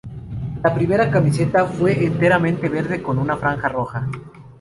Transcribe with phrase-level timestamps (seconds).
[0.63, 4.09] La primera camiseta fue enteramente verde con una franja roja.